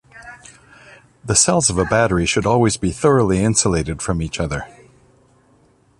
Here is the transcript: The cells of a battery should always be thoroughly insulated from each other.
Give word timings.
The 1.23 1.35
cells 1.35 1.69
of 1.69 1.77
a 1.77 1.85
battery 1.85 2.25
should 2.25 2.47
always 2.47 2.75
be 2.75 2.91
thoroughly 2.91 3.43
insulated 3.43 4.01
from 4.01 4.19
each 4.19 4.39
other. 4.39 4.65